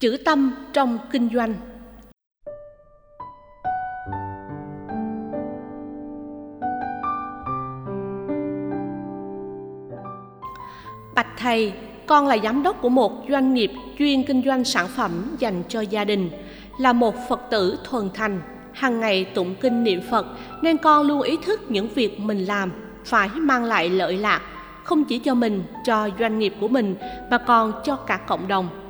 chữ 0.00 0.16
tâm 0.24 0.54
trong 0.72 0.98
kinh 1.10 1.28
doanh. 1.34 1.54
Bạch 11.14 11.26
thầy, 11.38 11.72
con 12.06 12.26
là 12.26 12.36
giám 12.42 12.62
đốc 12.62 12.82
của 12.82 12.88
một 12.88 13.12
doanh 13.28 13.54
nghiệp 13.54 13.70
chuyên 13.98 14.22
kinh 14.22 14.42
doanh 14.44 14.64
sản 14.64 14.86
phẩm 14.88 15.36
dành 15.38 15.62
cho 15.68 15.80
gia 15.80 16.04
đình, 16.04 16.30
là 16.78 16.92
một 16.92 17.14
phật 17.28 17.40
tử 17.50 17.78
thuần 17.84 18.10
thành 18.14 18.40
hàng 18.72 19.00
ngày 19.00 19.24
tụng 19.24 19.54
kinh 19.60 19.84
niệm 19.84 20.00
phật 20.10 20.26
nên 20.62 20.76
con 20.76 21.06
luôn 21.06 21.22
ý 21.22 21.36
thức 21.44 21.60
những 21.68 21.88
việc 21.88 22.20
mình 22.20 22.44
làm 22.44 22.72
phải 23.04 23.28
mang 23.28 23.64
lại 23.64 23.88
lợi 23.88 24.16
lạc, 24.16 24.40
không 24.84 25.04
chỉ 25.04 25.18
cho 25.18 25.34
mình, 25.34 25.64
cho 25.84 26.08
doanh 26.18 26.38
nghiệp 26.38 26.54
của 26.60 26.68
mình 26.68 26.96
mà 27.30 27.38
còn 27.38 27.72
cho 27.84 27.96
cả 27.96 28.16
cộng 28.16 28.48
đồng 28.48 28.85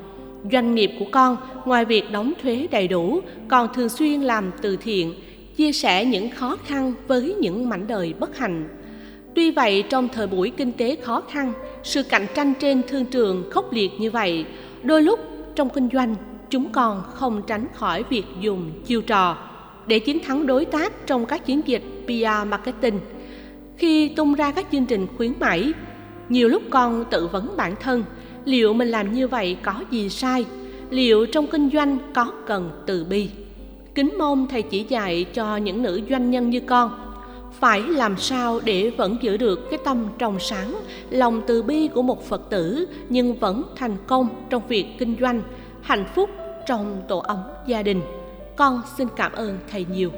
doanh 0.52 0.74
nghiệp 0.74 0.90
của 0.98 1.06
con 1.12 1.36
ngoài 1.64 1.84
việc 1.84 2.04
đóng 2.12 2.32
thuế 2.42 2.66
đầy 2.70 2.88
đủ 2.88 3.20
còn 3.48 3.68
thường 3.74 3.88
xuyên 3.88 4.20
làm 4.20 4.50
từ 4.62 4.76
thiện 4.76 5.14
chia 5.56 5.72
sẻ 5.72 6.04
những 6.04 6.30
khó 6.30 6.56
khăn 6.66 6.94
với 7.06 7.34
những 7.40 7.68
mảnh 7.68 7.86
đời 7.86 8.14
bất 8.18 8.38
hạnh 8.38 8.68
tuy 9.34 9.50
vậy 9.50 9.84
trong 9.90 10.08
thời 10.08 10.26
buổi 10.26 10.52
kinh 10.56 10.72
tế 10.72 10.96
khó 11.02 11.22
khăn 11.30 11.52
sự 11.82 12.02
cạnh 12.02 12.26
tranh 12.34 12.54
trên 12.60 12.82
thương 12.88 13.04
trường 13.04 13.50
khốc 13.50 13.72
liệt 13.72 13.90
như 13.98 14.10
vậy 14.10 14.44
đôi 14.82 15.02
lúc 15.02 15.20
trong 15.54 15.70
kinh 15.70 15.88
doanh 15.92 16.14
chúng 16.50 16.72
còn 16.72 17.02
không 17.14 17.42
tránh 17.46 17.66
khỏi 17.74 18.04
việc 18.10 18.24
dùng 18.40 18.72
chiêu 18.86 19.02
trò 19.02 19.38
để 19.86 19.98
chiến 19.98 20.18
thắng 20.24 20.46
đối 20.46 20.64
tác 20.64 21.06
trong 21.06 21.26
các 21.26 21.46
chiến 21.46 21.60
dịch 21.66 21.82
PR 22.06 22.48
marketing. 22.48 23.00
Khi 23.76 24.08
tung 24.08 24.34
ra 24.34 24.52
các 24.52 24.66
chương 24.72 24.86
trình 24.86 25.06
khuyến 25.16 25.32
mãi, 25.40 25.72
nhiều 26.28 26.48
lúc 26.48 26.62
con 26.70 27.04
tự 27.10 27.26
vấn 27.26 27.56
bản 27.56 27.74
thân 27.80 28.04
liệu 28.46 28.72
mình 28.72 28.88
làm 28.88 29.12
như 29.12 29.28
vậy 29.28 29.56
có 29.62 29.74
gì 29.90 30.08
sai? 30.08 30.44
Liệu 30.90 31.26
trong 31.26 31.46
kinh 31.46 31.70
doanh 31.72 31.98
có 32.14 32.32
cần 32.46 32.70
từ 32.86 33.04
bi? 33.04 33.28
Kính 33.94 34.14
mong 34.18 34.46
thầy 34.48 34.62
chỉ 34.62 34.84
dạy 34.88 35.24
cho 35.24 35.56
những 35.56 35.82
nữ 35.82 36.00
doanh 36.10 36.30
nhân 36.30 36.50
như 36.50 36.60
con. 36.60 36.90
Phải 37.60 37.80
làm 37.80 38.16
sao 38.16 38.60
để 38.64 38.90
vẫn 38.90 39.16
giữ 39.20 39.36
được 39.36 39.70
cái 39.70 39.78
tâm 39.84 40.06
trong 40.18 40.40
sáng, 40.40 40.76
lòng 41.10 41.42
từ 41.46 41.62
bi 41.62 41.88
của 41.88 42.02
một 42.02 42.28
phật 42.28 42.50
tử 42.50 42.86
nhưng 43.08 43.34
vẫn 43.34 43.62
thành 43.76 43.96
công 44.06 44.28
trong 44.50 44.62
việc 44.68 44.86
kinh 44.98 45.16
doanh, 45.20 45.42
hạnh 45.82 46.04
phúc 46.14 46.30
trong 46.66 47.02
tổ 47.08 47.18
ấm 47.18 47.38
gia 47.66 47.82
đình? 47.82 48.00
Con 48.56 48.80
xin 48.98 49.08
cảm 49.16 49.32
ơn 49.32 49.58
thầy 49.70 49.86
nhiều. 49.94 50.10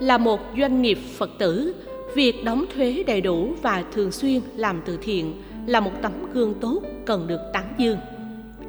Là 0.00 0.18
một 0.18 0.40
doanh 0.58 0.82
nghiệp 0.82 0.98
phật 1.16 1.30
tử, 1.38 1.74
việc 2.14 2.44
đóng 2.44 2.64
thuế 2.74 3.04
đầy 3.06 3.20
đủ 3.20 3.54
và 3.62 3.84
thường 3.92 4.12
xuyên 4.12 4.40
làm 4.56 4.82
từ 4.84 4.98
thiện 5.02 5.42
là 5.66 5.80
một 5.80 5.92
tấm 6.02 6.12
gương 6.32 6.54
tốt 6.60 6.80
cần 7.04 7.26
được 7.26 7.40
tán 7.52 7.64
dương. 7.78 7.98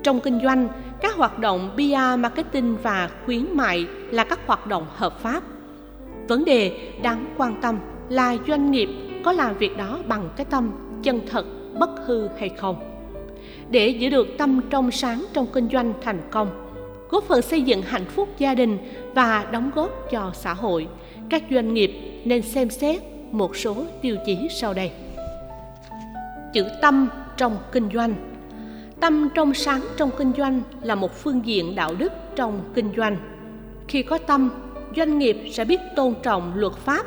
Trong 0.03 0.19
kinh 0.19 0.39
doanh, 0.43 0.67
các 1.01 1.15
hoạt 1.15 1.39
động 1.39 1.69
PR 1.75 2.19
marketing 2.19 2.77
và 2.83 3.09
khuyến 3.25 3.45
mại 3.53 3.87
là 4.11 4.23
các 4.23 4.39
hoạt 4.47 4.67
động 4.67 4.85
hợp 4.95 5.19
pháp. 5.19 5.43
Vấn 6.27 6.45
đề 6.45 6.91
đáng 7.03 7.33
quan 7.37 7.61
tâm 7.61 7.79
là 8.09 8.37
doanh 8.47 8.71
nghiệp 8.71 8.89
có 9.23 9.31
làm 9.31 9.57
việc 9.57 9.77
đó 9.77 9.99
bằng 10.07 10.29
cái 10.35 10.45
tâm 10.45 10.71
chân 11.03 11.21
thật, 11.29 11.45
bất 11.79 11.89
hư 12.05 12.27
hay 12.39 12.49
không? 12.49 12.75
Để 13.69 13.87
giữ 13.89 14.09
được 14.09 14.27
tâm 14.37 14.61
trong 14.69 14.91
sáng 14.91 15.25
trong 15.33 15.47
kinh 15.53 15.69
doanh 15.69 15.93
thành 16.01 16.21
công, 16.31 16.67
góp 17.09 17.23
phần 17.23 17.41
xây 17.41 17.61
dựng 17.61 17.81
hạnh 17.81 18.05
phúc 18.05 18.29
gia 18.37 18.55
đình 18.55 18.77
và 19.15 19.47
đóng 19.51 19.71
góp 19.75 20.07
cho 20.11 20.31
xã 20.33 20.53
hội, 20.53 20.87
các 21.29 21.43
doanh 21.51 21.73
nghiệp 21.73 21.91
nên 22.25 22.41
xem 22.41 22.69
xét 22.69 23.01
một 23.31 23.55
số 23.57 23.75
tiêu 24.01 24.15
chí 24.25 24.47
sau 24.51 24.73
đây 24.73 24.91
chữ 26.57 26.65
tâm 26.81 27.09
trong 27.37 27.57
kinh 27.71 27.89
doanh. 27.93 28.15
Tâm 28.99 29.29
trong 29.35 29.53
sáng 29.53 29.81
trong 29.97 30.09
kinh 30.17 30.31
doanh 30.37 30.61
là 30.81 30.95
một 30.95 31.15
phương 31.15 31.45
diện 31.45 31.75
đạo 31.75 31.95
đức 31.95 32.11
trong 32.35 32.61
kinh 32.73 32.93
doanh. 32.97 33.17
Khi 33.87 34.03
có 34.03 34.17
tâm, 34.17 34.49
doanh 34.95 35.19
nghiệp 35.19 35.37
sẽ 35.51 35.65
biết 35.65 35.79
tôn 35.95 36.13
trọng 36.23 36.51
luật 36.55 36.73
pháp, 36.73 37.05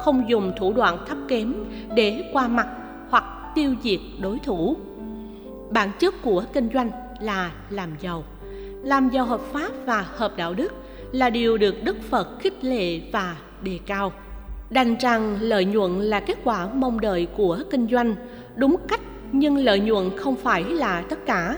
không 0.00 0.24
dùng 0.28 0.52
thủ 0.58 0.72
đoạn 0.72 0.98
thấp 1.08 1.18
kém 1.28 1.54
để 1.96 2.30
qua 2.32 2.48
mặt 2.48 2.66
hoặc 3.10 3.24
tiêu 3.54 3.74
diệt 3.82 4.00
đối 4.22 4.38
thủ. 4.38 4.76
Bản 5.70 5.90
chất 5.98 6.14
của 6.22 6.44
kinh 6.52 6.68
doanh 6.74 6.90
là 7.20 7.50
làm 7.70 7.90
giàu. 8.00 8.24
Làm 8.82 9.08
giàu 9.08 9.24
hợp 9.24 9.40
pháp 9.52 9.70
và 9.86 10.06
hợp 10.16 10.32
đạo 10.36 10.54
đức 10.54 10.72
là 11.12 11.30
điều 11.30 11.58
được 11.58 11.74
đức 11.84 11.96
phật 12.10 12.28
khích 12.40 12.64
lệ 12.64 13.00
và 13.12 13.36
đề 13.62 13.78
cao. 13.86 14.12
Đành 14.70 14.96
rằng 15.00 15.36
lợi 15.40 15.64
nhuận 15.64 16.00
là 16.00 16.20
kết 16.20 16.38
quả 16.44 16.68
mong 16.74 17.00
đợi 17.00 17.26
của 17.36 17.58
kinh 17.70 17.88
doanh 17.90 18.14
đúng 18.56 18.76
cách, 18.88 19.00
nhưng 19.32 19.56
lợi 19.56 19.80
nhuận 19.80 20.16
không 20.16 20.36
phải 20.36 20.64
là 20.64 21.02
tất 21.08 21.18
cả. 21.26 21.56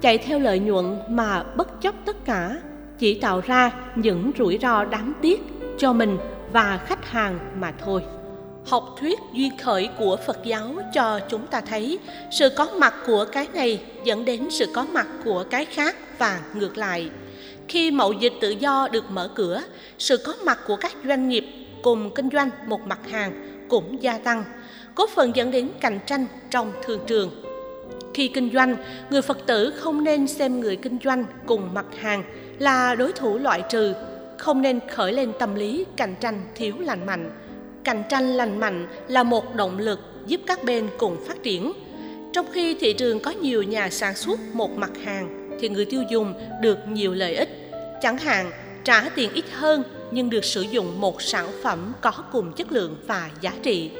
Chạy 0.00 0.18
theo 0.18 0.38
lợi 0.38 0.58
nhuận 0.58 0.98
mà 1.08 1.42
bất 1.42 1.80
chấp 1.80 1.94
tất 2.04 2.24
cả, 2.24 2.60
chỉ 2.98 3.14
tạo 3.14 3.40
ra 3.46 3.70
những 3.96 4.32
rủi 4.38 4.58
ro 4.62 4.84
đáng 4.84 5.12
tiếc 5.20 5.42
cho 5.78 5.92
mình 5.92 6.18
và 6.52 6.80
khách 6.86 7.10
hàng 7.10 7.38
mà 7.60 7.72
thôi. 7.84 8.02
Học 8.66 8.84
thuyết 9.00 9.18
duy 9.32 9.50
khởi 9.62 9.88
của 9.98 10.16
phật 10.26 10.38
giáo 10.44 10.74
cho 10.94 11.20
chúng 11.28 11.46
ta 11.46 11.60
thấy, 11.60 11.98
sự 12.30 12.48
có 12.56 12.66
mặt 12.78 12.94
của 13.06 13.24
cái 13.32 13.48
này 13.54 13.82
dẫn 14.04 14.24
đến 14.24 14.50
sự 14.50 14.66
có 14.74 14.86
mặt 14.92 15.06
của 15.24 15.44
cái 15.50 15.64
khác 15.64 15.96
và 16.18 16.40
ngược 16.54 16.78
lại. 16.78 17.10
Khi 17.68 17.90
mậu 17.90 18.12
dịch 18.12 18.32
tự 18.40 18.50
do 18.50 18.88
được 18.92 19.10
mở 19.10 19.30
cửa, 19.34 19.62
sự 19.98 20.16
có 20.16 20.34
mặt 20.44 20.58
của 20.66 20.76
các 20.76 20.92
doanh 21.04 21.28
nghiệp 21.28 21.44
cùng 21.82 22.10
kinh 22.14 22.28
doanh 22.32 22.50
một 22.66 22.80
mặt 22.86 23.00
hàng 23.10 23.32
cũng 23.68 24.02
gia 24.02 24.18
tăng, 24.18 24.44
góp 24.96 25.10
phần 25.10 25.36
dẫn 25.36 25.50
đến 25.50 25.70
cạnh 25.80 25.98
tranh 26.06 26.26
trong 26.50 26.72
thương 26.84 27.00
trường. 27.06 27.30
Khi 28.14 28.28
kinh 28.28 28.50
doanh, 28.52 28.76
người 29.10 29.22
phật 29.22 29.46
tử 29.46 29.70
không 29.76 30.04
nên 30.04 30.28
xem 30.28 30.60
người 30.60 30.76
kinh 30.76 30.98
doanh 31.04 31.24
cùng 31.46 31.74
mặt 31.74 31.86
hàng 32.00 32.24
là 32.58 32.94
đối 32.94 33.12
thủ 33.12 33.38
loại 33.38 33.62
trừ, 33.70 33.94
không 34.38 34.62
nên 34.62 34.80
khởi 34.90 35.12
lên 35.12 35.32
tâm 35.38 35.54
lý 35.54 35.84
cạnh 35.96 36.14
tranh 36.20 36.40
thiếu 36.54 36.74
lành 36.78 37.06
mạnh. 37.06 37.30
Cạnh 37.84 38.02
tranh 38.08 38.34
lành 38.34 38.60
mạnh 38.60 38.86
là 39.08 39.22
một 39.22 39.54
động 39.54 39.78
lực 39.78 40.00
giúp 40.26 40.40
các 40.46 40.64
bên 40.64 40.88
cùng 40.98 41.16
phát 41.28 41.42
triển. 41.42 41.72
Trong 42.32 42.46
khi 42.52 42.76
thị 42.80 42.92
trường 42.92 43.20
có 43.20 43.30
nhiều 43.30 43.62
nhà 43.62 43.90
sản 43.90 44.14
xuất 44.14 44.40
một 44.52 44.70
mặt 44.76 44.90
hàng 45.04 45.50
thì 45.60 45.68
người 45.68 45.84
tiêu 45.84 46.02
dùng 46.10 46.34
được 46.60 46.78
nhiều 46.88 47.14
lợi 47.14 47.34
ích. 47.34 47.48
Chẳng 48.02 48.18
hạn, 48.18 48.50
trả 48.84 49.08
tiền 49.08 49.30
ít 49.34 49.44
hơn 49.52 49.82
nhưng 50.12 50.30
được 50.30 50.44
sử 50.44 50.62
dụng 50.62 51.00
một 51.00 51.22
sản 51.22 51.48
phẩm 51.62 51.92
có 52.00 52.12
cùng 52.32 52.52
chất 52.52 52.72
lượng 52.72 52.96
và 53.06 53.30
giá 53.40 53.52
trị. 53.62 53.90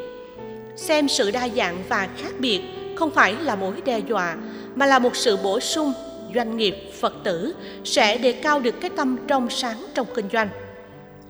Xem 0.77 1.09
sự 1.09 1.31
đa 1.31 1.49
dạng 1.49 1.83
và 1.89 2.09
khác 2.17 2.33
biệt 2.39 2.61
không 2.97 3.11
phải 3.11 3.37
là 3.37 3.57
mối 3.57 3.75
đe 3.85 3.99
dọa, 3.99 4.37
mà 4.75 4.87
là 4.87 4.99
một 4.99 5.17
sự 5.17 5.37
bổ 5.37 5.61
sung. 5.61 5.93
Doanh 6.35 6.57
nghiệp 6.57 6.77
phật 7.01 7.13
tử 7.25 7.55
sẽ 7.85 8.19
đề 8.19 8.33
cao 8.33 8.61
được 8.61 8.75
cái 8.81 8.91
tâm 8.97 9.17
trong 9.29 9.51
sáng 9.51 9.87
trong 9.95 10.07
kinh 10.15 10.29
doanh. 10.33 10.49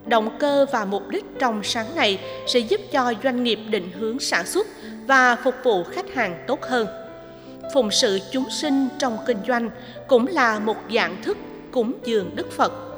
Động 0.07 0.37
cơ 0.39 0.67
và 0.73 0.85
mục 0.85 1.09
đích 1.09 1.25
trong 1.39 1.63
sáng 1.63 1.97
này 1.97 2.19
sẽ 2.47 2.59
giúp 2.59 2.81
cho 2.93 3.15
doanh 3.23 3.45
nghiệp 3.45 3.59
định 3.71 3.91
hướng 3.93 4.19
sản 4.19 4.47
xuất 4.47 4.67
và 5.07 5.37
phục 5.37 5.55
vụ 5.65 5.85
khách 5.85 6.15
hàng 6.15 6.45
tốt 6.47 6.63
hơn. 6.63 6.87
Phụng 7.75 7.91
sự 7.91 8.19
chúng 8.33 8.51
sinh 8.51 8.89
trong 8.99 9.19
kinh 9.27 9.39
doanh 9.49 9.71
cũng 10.07 10.27
là 10.27 10.59
một 10.59 10.77
dạng 10.95 11.23
thức 11.23 11.39
cúng 11.73 11.93
dường 12.05 12.31
đức 12.37 12.53
phật. 12.53 12.92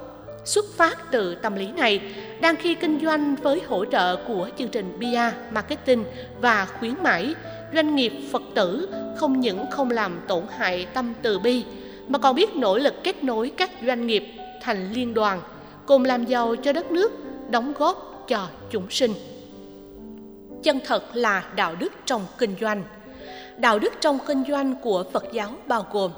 Xuất 0.45 0.65
phát 0.77 1.11
từ 1.11 1.35
tâm 1.35 1.55
lý 1.55 1.73
này, 1.73 2.01
đang 2.41 2.57
khi 2.57 2.75
kinh 2.75 3.01
doanh 3.03 3.37
với 3.37 3.61
hỗ 3.69 3.85
trợ 3.85 4.17
của 4.17 4.49
chương 4.59 4.69
trình 4.69 4.99
PR, 4.99 5.55
marketing 5.55 6.05
và 6.41 6.67
khuyến 6.79 6.95
mãi, 7.03 7.35
doanh 7.75 7.97
nghiệp 7.97 8.13
Phật 8.33 8.43
tử 8.55 8.89
không 9.17 9.41
những 9.41 9.65
không 9.71 9.91
làm 9.91 10.21
tổn 10.29 10.45
hại 10.59 10.87
tâm 10.95 11.15
từ 11.23 11.39
bi, 11.39 11.65
mà 12.09 12.19
còn 12.19 12.35
biết 12.35 12.57
nỗ 12.57 12.79
lực 12.79 12.95
kết 13.05 13.25
nối 13.25 13.53
các 13.57 13.71
doanh 13.87 14.07
nghiệp 14.07 14.25
thành 14.63 14.93
liên 14.93 15.15
đoàn, 15.15 15.41
cùng 15.87 16.05
làm 16.05 16.25
giàu 16.25 16.57
cho 16.57 16.73
đất 16.73 16.91
nước, 16.91 17.13
đóng 17.51 17.73
góp 17.79 18.25
cho 18.29 18.49
chúng 18.71 18.91
sinh. 18.91 19.13
Chân 20.63 20.81
thật 20.87 21.05
là 21.15 21.45
đạo 21.57 21.75
đức 21.75 21.93
trong 22.05 22.27
kinh 22.39 22.55
doanh. 22.61 22.85
Đạo 23.57 23.79
đức 23.79 23.93
trong 24.01 24.19
kinh 24.27 24.45
doanh 24.49 24.75
của 24.83 25.05
Phật 25.13 25.25
giáo 25.33 25.51
bao 25.67 25.87
gồm 25.93 26.11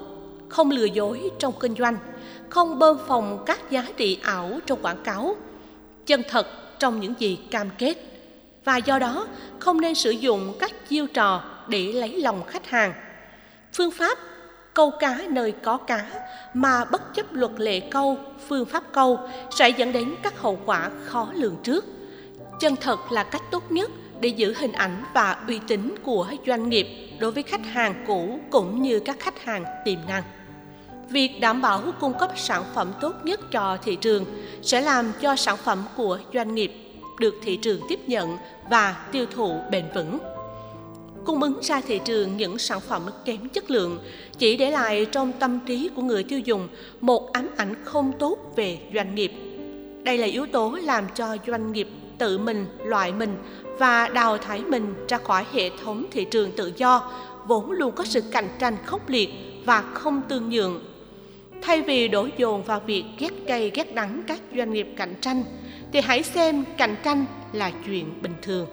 không 0.48 0.70
lừa 0.70 0.84
dối 0.84 1.30
trong 1.38 1.54
kinh 1.60 1.74
doanh, 1.74 1.96
không 2.48 2.78
bơm 2.78 2.98
phòng 3.08 3.42
các 3.46 3.70
giá 3.70 3.84
trị 3.96 4.18
ảo 4.22 4.60
trong 4.66 4.82
quảng 4.82 5.02
cáo. 5.04 5.36
Chân 6.06 6.22
thật 6.28 6.46
trong 6.78 7.00
những 7.00 7.14
gì 7.18 7.38
cam 7.50 7.70
kết. 7.78 7.94
Và 8.64 8.76
do 8.76 8.98
đó 8.98 9.26
không 9.58 9.80
nên 9.80 9.94
sử 9.94 10.10
dụng 10.10 10.54
các 10.60 10.88
chiêu 10.88 11.06
trò 11.06 11.42
để 11.68 11.92
lấy 11.92 12.20
lòng 12.22 12.44
khách 12.46 12.66
hàng. 12.66 12.92
Phương 13.72 13.90
pháp 13.90 14.18
câu 14.74 14.90
cá 14.90 15.18
nơi 15.28 15.52
có 15.52 15.76
cá 15.76 16.06
mà 16.54 16.84
bất 16.84 17.14
chấp 17.14 17.26
luật 17.32 17.52
lệ 17.56 17.80
câu 17.80 18.18
phương 18.48 18.64
pháp 18.64 18.84
câu 18.92 19.18
sẽ 19.50 19.68
dẫn 19.68 19.92
đến 19.92 20.14
các 20.22 20.40
hậu 20.40 20.58
quả 20.66 20.90
khó 21.04 21.28
lường 21.34 21.56
trước. 21.62 21.84
Chân 22.60 22.76
thật 22.76 23.12
là 23.12 23.24
cách 23.24 23.42
tốt 23.50 23.72
nhất 23.72 23.90
để 24.20 24.28
giữ 24.28 24.54
hình 24.56 24.72
ảnh 24.72 25.04
và 25.14 25.44
uy 25.48 25.60
tín 25.68 25.94
của 26.02 26.26
doanh 26.46 26.68
nghiệp 26.68 26.86
đối 27.20 27.32
với 27.32 27.42
khách 27.42 27.66
hàng 27.66 28.04
cũ 28.06 28.40
cũng 28.50 28.82
như 28.82 29.00
các 29.00 29.16
khách 29.18 29.44
hàng 29.44 29.64
tiềm 29.84 29.98
năng 30.08 30.22
việc 31.10 31.40
đảm 31.40 31.62
bảo 31.62 31.82
cung 32.00 32.18
cấp 32.18 32.30
sản 32.36 32.64
phẩm 32.74 32.92
tốt 33.00 33.14
nhất 33.24 33.40
cho 33.50 33.78
thị 33.84 33.96
trường 33.96 34.24
sẽ 34.62 34.80
làm 34.80 35.12
cho 35.20 35.36
sản 35.36 35.56
phẩm 35.56 35.84
của 35.96 36.18
doanh 36.34 36.54
nghiệp 36.54 36.72
được 37.20 37.34
thị 37.42 37.56
trường 37.56 37.80
tiếp 37.88 38.00
nhận 38.06 38.36
và 38.70 39.06
tiêu 39.12 39.26
thụ 39.34 39.60
bền 39.70 39.84
vững. 39.94 40.18
Cung 41.24 41.42
ứng 41.42 41.60
ra 41.62 41.80
thị 41.80 42.00
trường 42.04 42.36
những 42.36 42.58
sản 42.58 42.80
phẩm 42.80 43.02
kém 43.24 43.48
chất 43.48 43.70
lượng 43.70 43.98
chỉ 44.38 44.56
để 44.56 44.70
lại 44.70 45.06
trong 45.12 45.32
tâm 45.32 45.60
trí 45.66 45.90
của 45.96 46.02
người 46.02 46.24
tiêu 46.24 46.38
dùng 46.38 46.68
một 47.00 47.32
ám 47.32 47.48
ảnh 47.56 47.74
không 47.84 48.12
tốt 48.18 48.38
về 48.56 48.78
doanh 48.94 49.14
nghiệp. 49.14 49.32
Đây 50.02 50.18
là 50.18 50.26
yếu 50.26 50.46
tố 50.46 50.78
làm 50.82 51.04
cho 51.14 51.36
doanh 51.46 51.72
nghiệp 51.72 51.88
tự 52.18 52.38
mình, 52.38 52.66
loại 52.84 53.12
mình 53.12 53.36
và 53.78 54.08
đào 54.08 54.38
thải 54.38 54.62
mình 54.62 54.94
ra 55.08 55.18
khỏi 55.18 55.44
hệ 55.52 55.70
thống 55.84 56.04
thị 56.10 56.26
trường 56.30 56.52
tự 56.52 56.72
do, 56.76 57.10
vốn 57.46 57.70
luôn 57.70 57.92
có 57.92 58.04
sự 58.04 58.20
cạnh 58.32 58.48
tranh 58.58 58.76
khốc 58.84 59.08
liệt 59.08 59.30
và 59.64 59.82
không 59.94 60.22
tương 60.28 60.50
nhượng 60.50 60.80
thay 61.62 61.82
vì 61.82 62.08
đổ 62.08 62.28
dồn 62.36 62.62
vào 62.62 62.80
việc 62.86 63.04
ghét 63.18 63.32
cay 63.46 63.70
ghét 63.74 63.94
đắng 63.94 64.22
các 64.26 64.40
doanh 64.56 64.72
nghiệp 64.72 64.88
cạnh 64.96 65.14
tranh, 65.20 65.44
thì 65.92 66.00
hãy 66.00 66.22
xem 66.22 66.64
cạnh 66.76 66.96
tranh 67.04 67.24
là 67.52 67.70
chuyện 67.86 68.22
bình 68.22 68.34
thường. 68.42 68.66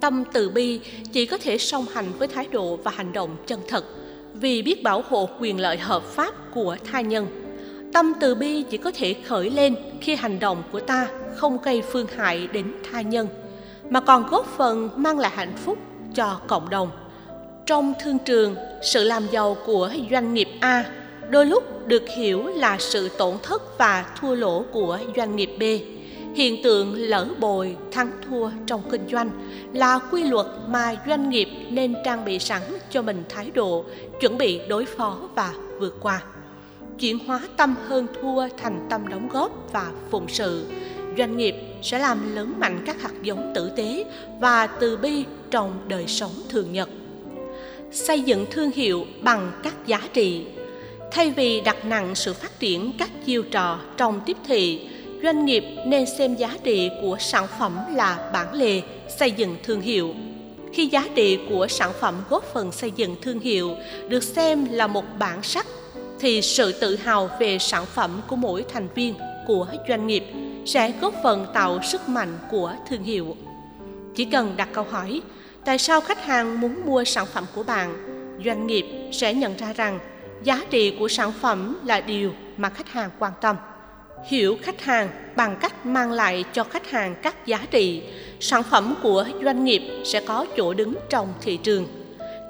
Tâm 0.00 0.24
từ 0.32 0.50
bi 0.50 0.80
chỉ 1.12 1.26
có 1.26 1.38
thể 1.38 1.58
song 1.58 1.86
hành 1.92 2.12
với 2.18 2.28
thái 2.28 2.48
độ 2.50 2.76
và 2.76 2.90
hành 2.90 3.12
động 3.12 3.36
chân 3.46 3.60
thật, 3.68 3.84
vì 4.34 4.62
biết 4.62 4.82
bảo 4.82 5.04
hộ 5.08 5.28
quyền 5.40 5.60
lợi 5.60 5.78
hợp 5.78 6.02
pháp 6.02 6.34
của 6.54 6.76
tha 6.84 7.00
nhân. 7.00 7.26
Tâm 7.92 8.12
từ 8.20 8.34
bi 8.34 8.62
chỉ 8.70 8.76
có 8.76 8.90
thể 8.94 9.14
khởi 9.24 9.50
lên 9.50 9.76
khi 10.00 10.14
hành 10.14 10.38
động 10.38 10.62
của 10.72 10.80
ta 10.80 11.08
không 11.36 11.58
gây 11.62 11.82
phương 11.82 12.06
hại 12.16 12.46
đến 12.52 12.72
tha 12.90 13.00
nhân, 13.00 13.28
mà 13.90 14.00
còn 14.00 14.26
góp 14.30 14.46
phần 14.56 14.90
mang 14.96 15.18
lại 15.18 15.32
hạnh 15.34 15.56
phúc 15.56 15.78
cho 16.14 16.40
cộng 16.46 16.70
đồng. 16.70 16.90
Trong 17.66 17.94
thương 18.00 18.18
trường, 18.18 18.54
sự 18.82 19.04
làm 19.04 19.26
giàu 19.32 19.56
của 19.66 19.90
doanh 20.10 20.34
nghiệp 20.34 20.48
a 20.60 20.84
đôi 21.30 21.46
lúc 21.46 21.86
được 21.86 22.08
hiểu 22.16 22.46
là 22.46 22.76
sự 22.78 23.08
tổn 23.08 23.34
thất 23.42 23.78
và 23.78 24.14
thua 24.20 24.34
lỗ 24.34 24.64
của 24.72 24.98
doanh 25.16 25.36
nghiệp 25.36 25.50
b. 25.58 25.62
Hiện 26.34 26.62
tượng 26.62 26.94
lỡ 26.94 27.28
bồi, 27.38 27.76
thắng 27.92 28.10
thua 28.28 28.50
trong 28.66 28.82
kinh 28.90 29.08
doanh 29.12 29.30
là 29.72 29.98
quy 30.10 30.24
luật 30.24 30.46
mà 30.68 30.96
doanh 31.06 31.30
nghiệp 31.30 31.48
nên 31.70 31.94
trang 32.04 32.24
bị 32.24 32.38
sẵn 32.38 32.62
cho 32.90 33.02
mình 33.02 33.24
thái 33.28 33.50
độ, 33.50 33.84
chuẩn 34.20 34.38
bị 34.38 34.60
đối 34.68 34.84
phó 34.84 35.18
và 35.34 35.52
vượt 35.78 35.96
qua. 36.02 36.22
Chuyển 36.98 37.18
hóa 37.26 37.40
tâm 37.56 37.74
hơn 37.86 38.06
thua 38.20 38.48
thành 38.56 38.86
tâm 38.90 39.08
đóng 39.08 39.28
góp 39.28 39.68
và 39.72 39.86
phụng 40.10 40.28
sự. 40.28 40.66
Doanh 41.18 41.36
nghiệp 41.36 41.54
sẽ 41.82 41.98
làm 41.98 42.34
lớn 42.34 42.54
mạnh 42.58 42.82
các 42.86 43.02
hạt 43.02 43.22
giống 43.22 43.52
tử 43.54 43.70
tế 43.76 44.04
và 44.40 44.66
từ 44.66 44.96
bi 44.96 45.24
trong 45.50 45.72
đời 45.88 46.06
sống 46.06 46.32
thường 46.48 46.72
nhật. 46.72 46.88
Xây 47.92 48.20
dựng 48.20 48.46
thương 48.50 48.70
hiệu 48.70 49.06
bằng 49.22 49.52
các 49.62 49.86
giá 49.86 50.00
trị 50.12 50.44
thay 51.10 51.30
vì 51.30 51.60
đặt 51.60 51.84
nặng 51.84 52.14
sự 52.14 52.34
phát 52.34 52.60
triển 52.60 52.92
các 52.98 53.10
chiêu 53.26 53.42
trò 53.42 53.78
trong 53.96 54.20
tiếp 54.26 54.36
thị, 54.46 54.88
doanh 55.22 55.44
nghiệp 55.44 55.64
nên 55.86 56.06
xem 56.18 56.34
giá 56.34 56.56
trị 56.64 56.90
của 57.02 57.16
sản 57.20 57.46
phẩm 57.58 57.78
là 57.94 58.30
bản 58.32 58.54
lề 58.54 58.82
xây 59.18 59.30
dựng 59.30 59.56
thương 59.62 59.80
hiệu. 59.80 60.14
Khi 60.72 60.86
giá 60.86 61.04
trị 61.14 61.38
của 61.48 61.66
sản 61.68 61.92
phẩm 62.00 62.14
góp 62.30 62.44
phần 62.54 62.72
xây 62.72 62.90
dựng 62.96 63.16
thương 63.22 63.40
hiệu 63.40 63.76
được 64.08 64.22
xem 64.22 64.66
là 64.70 64.86
một 64.86 65.04
bản 65.18 65.42
sắc, 65.42 65.66
thì 66.20 66.42
sự 66.42 66.72
tự 66.72 66.96
hào 66.96 67.30
về 67.40 67.58
sản 67.58 67.86
phẩm 67.86 68.22
của 68.28 68.36
mỗi 68.36 68.64
thành 68.72 68.88
viên 68.94 69.14
của 69.46 69.66
doanh 69.88 70.06
nghiệp 70.06 70.24
sẽ 70.66 70.92
góp 71.00 71.14
phần 71.22 71.46
tạo 71.54 71.82
sức 71.82 72.08
mạnh 72.08 72.38
của 72.50 72.72
thương 72.88 73.02
hiệu. 73.02 73.36
Chỉ 74.14 74.24
cần 74.24 74.54
đặt 74.56 74.68
câu 74.72 74.84
hỏi, 74.90 75.20
tại 75.64 75.78
sao 75.78 76.00
khách 76.00 76.24
hàng 76.24 76.60
muốn 76.60 76.86
mua 76.86 77.04
sản 77.04 77.26
phẩm 77.26 77.44
của 77.54 77.62
bạn, 77.62 77.96
doanh 78.44 78.66
nghiệp 78.66 78.86
sẽ 79.12 79.34
nhận 79.34 79.56
ra 79.56 79.72
rằng 79.72 79.98
giá 80.42 80.60
trị 80.70 80.96
của 80.98 81.08
sản 81.08 81.32
phẩm 81.40 81.80
là 81.84 82.00
điều 82.00 82.32
mà 82.56 82.68
khách 82.68 82.88
hàng 82.88 83.10
quan 83.18 83.32
tâm. 83.40 83.56
Hiểu 84.26 84.56
khách 84.62 84.80
hàng 84.80 85.08
bằng 85.36 85.56
cách 85.60 85.86
mang 85.86 86.12
lại 86.12 86.44
cho 86.52 86.64
khách 86.64 86.90
hàng 86.90 87.14
các 87.22 87.46
giá 87.46 87.58
trị, 87.70 88.02
sản 88.40 88.62
phẩm 88.62 88.94
của 89.02 89.24
doanh 89.44 89.64
nghiệp 89.64 89.82
sẽ 90.04 90.20
có 90.20 90.46
chỗ 90.56 90.74
đứng 90.74 90.94
trong 91.08 91.28
thị 91.40 91.56
trường. 91.56 91.86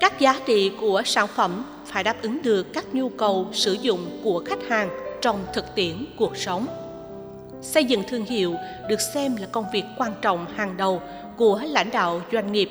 Các 0.01 0.21
giá 0.21 0.41
trị 0.47 0.73
của 0.81 1.03
sản 1.05 1.27
phẩm 1.27 1.65
phải 1.87 2.05
đáp 2.05 2.23
ứng 2.23 2.43
được 2.43 2.73
các 2.73 2.95
nhu 2.95 3.09
cầu 3.09 3.49
sử 3.53 3.73
dụng 3.73 4.21
của 4.25 4.43
khách 4.47 4.69
hàng 4.69 4.91
trong 5.21 5.45
thực 5.55 5.75
tiễn 5.75 6.07
cuộc 6.17 6.37
sống. 6.37 6.67
Xây 7.63 7.85
dựng 7.85 8.03
thương 8.09 8.25
hiệu 8.25 8.55
được 8.89 9.01
xem 9.15 9.37
là 9.37 9.47
công 9.47 9.65
việc 9.73 9.85
quan 9.99 10.13
trọng 10.23 10.47
hàng 10.57 10.77
đầu 10.77 11.03
của 11.37 11.61
lãnh 11.65 11.91
đạo 11.91 12.23
doanh 12.33 12.53
nghiệp. 12.53 12.71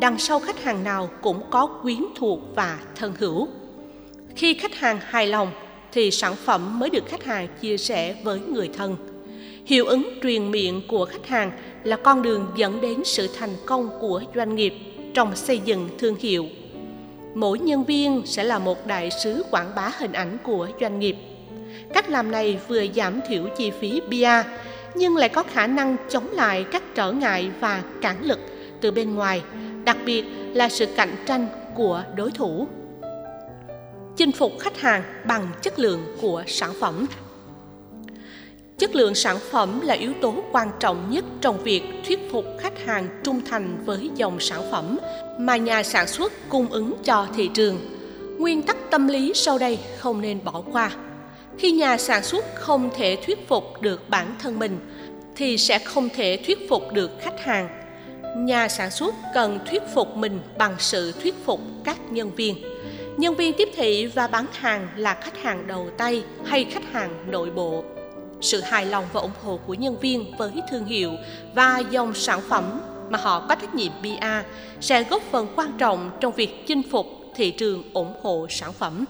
Đằng 0.00 0.18
sau 0.18 0.40
khách 0.40 0.62
hàng 0.62 0.84
nào 0.84 1.08
cũng 1.22 1.42
có 1.50 1.66
quyến 1.66 2.04
thuộc 2.16 2.40
và 2.54 2.78
thân 2.96 3.12
hữu 3.18 3.48
khi 4.36 4.54
khách 4.54 4.74
hàng 4.74 4.98
hài 5.02 5.26
lòng, 5.26 5.50
thì 5.92 6.10
sản 6.10 6.34
phẩm 6.36 6.78
mới 6.78 6.90
được 6.90 7.06
khách 7.06 7.24
hàng 7.24 7.48
chia 7.60 7.76
sẻ 7.76 8.14
với 8.22 8.40
người 8.40 8.70
thân. 8.76 8.96
Hiệu 9.66 9.86
ứng 9.86 10.18
truyền 10.22 10.50
miệng 10.50 10.82
của 10.88 11.04
khách 11.04 11.26
hàng 11.26 11.50
là 11.84 11.96
con 11.96 12.22
đường 12.22 12.46
dẫn 12.56 12.80
đến 12.80 13.04
sự 13.04 13.28
thành 13.38 13.50
công 13.66 13.90
của 14.00 14.22
doanh 14.34 14.54
nghiệp 14.54 14.74
trong 15.14 15.36
xây 15.36 15.58
dựng 15.58 15.88
thương 15.98 16.16
hiệu. 16.16 16.46
Mỗi 17.34 17.58
nhân 17.58 17.84
viên 17.84 18.22
sẽ 18.26 18.44
là 18.44 18.58
một 18.58 18.86
đại 18.86 19.10
sứ 19.22 19.44
quảng 19.50 19.70
bá 19.76 19.90
hình 19.98 20.12
ảnh 20.12 20.38
của 20.42 20.68
doanh 20.80 21.00
nghiệp. 21.00 21.16
Cách 21.94 22.10
làm 22.10 22.30
này 22.30 22.58
vừa 22.68 22.84
giảm 22.94 23.20
thiểu 23.28 23.48
chi 23.56 23.70
phí 23.80 24.00
bia 24.08 24.42
nhưng 24.94 25.16
lại 25.16 25.28
có 25.28 25.42
khả 25.42 25.66
năng 25.66 25.96
chống 26.10 26.30
lại 26.30 26.64
các 26.72 26.82
trở 26.94 27.12
ngại 27.12 27.50
và 27.60 27.82
cản 28.00 28.24
lực 28.24 28.38
từ 28.80 28.90
bên 28.90 29.14
ngoài, 29.14 29.42
đặc 29.84 29.96
biệt 30.06 30.24
là 30.52 30.68
sự 30.68 30.86
cạnh 30.96 31.16
tranh 31.26 31.46
của 31.74 32.02
đối 32.16 32.30
thủ 32.30 32.68
chinh 34.16 34.32
phục 34.32 34.52
khách 34.60 34.80
hàng 34.80 35.02
bằng 35.26 35.48
chất 35.62 35.78
lượng 35.78 36.16
của 36.20 36.44
sản 36.46 36.72
phẩm. 36.80 37.06
Chất 38.78 38.94
lượng 38.94 39.14
sản 39.14 39.38
phẩm 39.50 39.80
là 39.80 39.94
yếu 39.94 40.12
tố 40.20 40.34
quan 40.52 40.70
trọng 40.80 41.10
nhất 41.10 41.24
trong 41.40 41.62
việc 41.62 41.82
thuyết 42.06 42.18
phục 42.32 42.44
khách 42.60 42.86
hàng 42.86 43.20
trung 43.24 43.40
thành 43.50 43.84
với 43.84 44.10
dòng 44.14 44.40
sản 44.40 44.62
phẩm 44.70 44.98
mà 45.38 45.56
nhà 45.56 45.82
sản 45.82 46.08
xuất 46.08 46.32
cung 46.48 46.66
ứng 46.66 46.94
cho 47.04 47.26
thị 47.36 47.50
trường. 47.54 47.78
Nguyên 48.38 48.62
tắc 48.62 48.76
tâm 48.90 49.08
lý 49.08 49.32
sau 49.34 49.58
đây 49.58 49.78
không 49.98 50.20
nên 50.20 50.44
bỏ 50.44 50.62
qua. 50.72 50.90
Khi 51.58 51.72
nhà 51.72 51.96
sản 51.96 52.24
xuất 52.24 52.44
không 52.54 52.90
thể 52.96 53.18
thuyết 53.26 53.48
phục 53.48 53.82
được 53.82 54.08
bản 54.08 54.34
thân 54.38 54.58
mình, 54.58 54.78
thì 55.36 55.58
sẽ 55.58 55.78
không 55.78 56.08
thể 56.08 56.38
thuyết 56.46 56.68
phục 56.68 56.92
được 56.92 57.10
khách 57.20 57.44
hàng. 57.44 57.68
Nhà 58.36 58.68
sản 58.68 58.90
xuất 58.90 59.14
cần 59.34 59.58
thuyết 59.70 59.82
phục 59.94 60.16
mình 60.16 60.40
bằng 60.58 60.74
sự 60.78 61.12
thuyết 61.12 61.34
phục 61.44 61.60
các 61.84 61.96
nhân 62.10 62.30
viên 62.36 62.56
nhân 63.16 63.34
viên 63.34 63.52
tiếp 63.56 63.68
thị 63.76 64.06
và 64.06 64.26
bán 64.26 64.46
hàng 64.52 64.88
là 64.96 65.14
khách 65.14 65.42
hàng 65.42 65.66
đầu 65.66 65.88
tay 65.98 66.24
hay 66.44 66.64
khách 66.64 66.92
hàng 66.92 67.30
nội 67.30 67.50
bộ 67.50 67.84
sự 68.40 68.60
hài 68.60 68.86
lòng 68.86 69.04
và 69.12 69.20
ủng 69.20 69.30
hộ 69.42 69.60
của 69.66 69.74
nhân 69.74 69.98
viên 70.00 70.36
với 70.38 70.52
thương 70.70 70.84
hiệu 70.84 71.10
và 71.54 71.82
dòng 71.90 72.14
sản 72.14 72.40
phẩm 72.48 72.80
mà 73.10 73.18
họ 73.18 73.46
có 73.48 73.54
trách 73.54 73.74
nhiệm 73.74 73.92
PR 74.02 74.24
sẽ 74.80 75.04
góp 75.04 75.22
phần 75.30 75.46
quan 75.56 75.72
trọng 75.78 76.10
trong 76.20 76.32
việc 76.32 76.66
chinh 76.66 76.82
phục 76.90 77.06
thị 77.34 77.50
trường 77.50 77.82
ủng 77.92 78.14
hộ 78.22 78.46
sản 78.50 78.72
phẩm. 78.72 79.04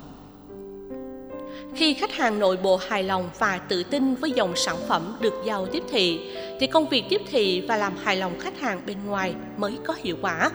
Khi 1.74 1.94
khách 1.94 2.12
hàng 2.12 2.38
nội 2.38 2.56
bộ 2.56 2.76
hài 2.76 3.02
lòng 3.02 3.30
và 3.38 3.60
tự 3.68 3.82
tin 3.82 4.14
với 4.14 4.30
dòng 4.30 4.56
sản 4.56 4.76
phẩm 4.88 5.16
được 5.20 5.34
giao 5.46 5.66
tiếp 5.66 5.82
thị, 5.90 6.20
thì 6.60 6.66
công 6.66 6.88
việc 6.88 7.04
tiếp 7.08 7.20
thị 7.30 7.60
và 7.68 7.76
làm 7.76 7.92
hài 8.04 8.16
lòng 8.16 8.40
khách 8.40 8.60
hàng 8.60 8.80
bên 8.86 8.96
ngoài 9.06 9.34
mới 9.56 9.78
có 9.86 9.94
hiệu 10.02 10.16
quả. 10.22 10.50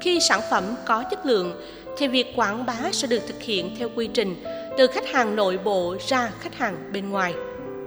Khi 0.00 0.20
sản 0.20 0.40
phẩm 0.50 0.64
có 0.86 1.04
chất 1.10 1.26
lượng, 1.26 1.52
thì 1.98 2.08
việc 2.08 2.32
quảng 2.36 2.66
bá 2.66 2.76
sẽ 2.92 3.08
được 3.08 3.22
thực 3.26 3.42
hiện 3.42 3.76
theo 3.78 3.88
quy 3.96 4.06
trình 4.06 4.36
từ 4.78 4.86
khách 4.86 5.12
hàng 5.12 5.36
nội 5.36 5.58
bộ 5.64 5.96
ra 6.08 6.30
khách 6.40 6.54
hàng 6.54 6.76
bên 6.92 7.10
ngoài. 7.10 7.34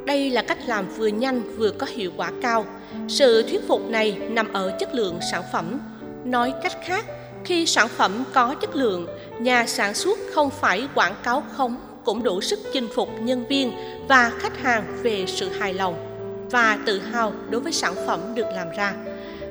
Đây 0.06 0.30
là 0.30 0.42
cách 0.42 0.58
làm 0.66 0.90
vừa 0.98 1.08
nhanh 1.08 1.42
vừa 1.58 1.72
có 1.72 1.88
hiệu 1.90 2.12
quả 2.18 2.32
cao. 2.42 2.66
Sự 3.08 3.44
thuyết 3.50 3.68
phục 3.68 3.90
này 3.90 4.18
nằm 4.30 4.54
ở 4.54 4.78
chất 4.80 4.96
lượng 4.96 5.20
sản 5.32 5.44
phẩm. 5.54 5.80
Nói 6.26 6.54
cách 6.64 6.78
khác, 6.86 7.06
khi 7.46 7.66
sản 7.66 7.88
phẩm 7.88 8.24
có 8.34 8.56
chất 8.62 8.76
lượng, 8.76 9.08
nhà 9.40 9.66
sản 9.68 9.94
xuất 9.94 10.20
không 10.34 10.50
phải 10.50 10.88
quảng 10.96 11.16
cáo 11.24 11.44
khống 11.52 11.78
cũng 12.04 12.24
đủ 12.24 12.42
sức 12.42 12.60
chinh 12.74 12.88
phục 12.96 13.10
nhân 13.22 13.46
viên 13.48 13.72
và 14.08 14.32
khách 14.40 14.58
hàng 14.58 14.98
về 15.04 15.26
sự 15.28 15.50
hài 15.50 15.74
lòng 15.74 16.04
và 16.52 16.80
tự 16.86 17.00
hào 17.00 17.34
đối 17.50 17.62
với 17.62 17.72
sản 17.72 17.96
phẩm 18.06 18.20
được 18.36 18.48
làm 18.56 18.68
ra. 18.78 18.94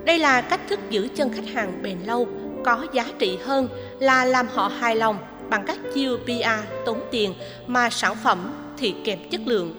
Đây 0.05 0.19
là 0.19 0.41
cách 0.41 0.61
thức 0.69 0.81
giữ 0.91 1.09
chân 1.15 1.33
khách 1.33 1.47
hàng 1.55 1.83
bền 1.83 1.99
lâu, 2.07 2.29
có 2.67 2.87
giá 2.93 3.05
trị 3.19 3.39
hơn 3.45 3.69
là 4.01 4.25
làm 4.25 4.47
họ 4.55 4.69
hài 4.69 4.97
lòng 4.97 5.19
bằng 5.51 5.65
các 5.67 5.79
chiêu 5.95 6.19
PR 6.25 6.85
tốn 6.87 7.01
tiền 7.11 7.35
mà 7.67 7.91
sản 7.91 8.17
phẩm 8.23 8.53
thì 8.79 8.95
kém 9.05 9.19
chất 9.31 9.41
lượng. 9.45 9.75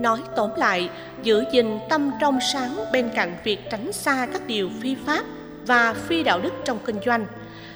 Nói 0.00 0.18
tóm 0.36 0.50
lại, 0.56 0.90
giữ 1.22 1.44
gìn 1.52 1.78
tâm 1.90 2.10
trong 2.20 2.38
sáng 2.52 2.76
bên 2.92 3.10
cạnh 3.14 3.36
việc 3.44 3.58
tránh 3.70 3.92
xa 3.92 4.26
các 4.32 4.46
điều 4.46 4.70
phi 4.80 4.96
pháp 5.06 5.24
và 5.66 5.94
phi 5.94 6.22
đạo 6.22 6.40
đức 6.40 6.52
trong 6.64 6.78
kinh 6.84 6.96
doanh, 7.06 7.26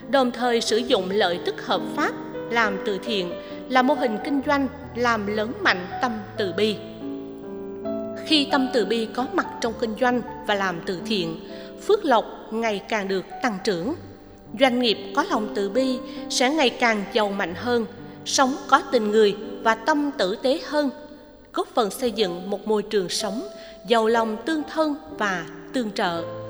đồng 0.08 0.30
thời 0.30 0.60
sử 0.60 0.76
dụng 0.76 1.10
lợi 1.10 1.40
tức 1.46 1.66
hợp 1.66 1.80
pháp 1.96 2.12
làm 2.50 2.78
từ 2.86 2.98
thiện 3.04 3.32
là 3.68 3.82
mô 3.82 3.94
hình 3.94 4.18
kinh 4.24 4.40
doanh 4.46 4.68
làm 4.94 5.26
lớn 5.26 5.52
mạnh 5.60 5.86
tâm 6.02 6.12
từ 6.36 6.52
bi. 6.52 6.76
Khi 8.26 8.48
tâm 8.52 8.68
từ 8.74 8.84
bi 8.84 9.08
có 9.14 9.26
mặt 9.32 9.46
trong 9.60 9.72
kinh 9.80 9.94
doanh 10.00 10.22
và 10.46 10.54
làm 10.54 10.80
từ 10.86 11.00
thiện, 11.06 11.40
phước 11.86 12.04
lộc 12.04 12.24
ngày 12.50 12.82
càng 12.88 13.08
được 13.08 13.24
tăng 13.42 13.58
trưởng. 13.64 13.94
Doanh 14.60 14.80
nghiệp 14.80 14.98
có 15.16 15.24
lòng 15.30 15.52
từ 15.54 15.70
bi 15.70 15.98
sẽ 16.30 16.50
ngày 16.50 16.70
càng 16.70 17.04
giàu 17.12 17.28
mạnh 17.28 17.54
hơn, 17.56 17.86
sống 18.24 18.56
có 18.68 18.82
tình 18.92 19.10
người 19.10 19.36
và 19.62 19.74
tâm 19.74 20.10
tử 20.18 20.36
tế 20.42 20.60
hơn, 20.66 20.90
góp 21.52 21.68
phần 21.74 21.90
xây 21.90 22.10
dựng 22.10 22.50
một 22.50 22.66
môi 22.66 22.82
trường 22.82 23.08
sống 23.08 23.48
giàu 23.88 24.06
lòng 24.06 24.36
tương 24.46 24.62
thân 24.72 24.94
và 25.18 25.44
tương 25.72 25.92
trợ 25.92 26.41